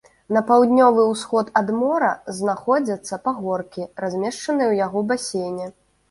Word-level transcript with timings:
На 0.35 0.41
паўднёвы 0.49 1.01
ўсход 1.07 1.49
ад 1.59 1.67
мора 1.81 2.07
знаходзяцца 2.37 3.19
пагоркі, 3.27 3.85
размешчаныя 4.05 4.69
ў 4.71 4.75
яго 4.85 4.99
басейне. 5.13 5.69